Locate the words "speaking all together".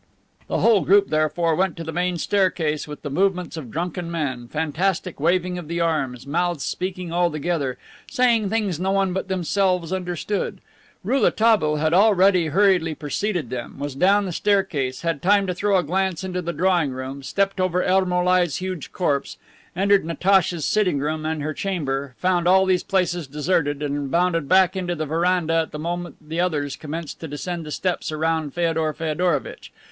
6.63-7.77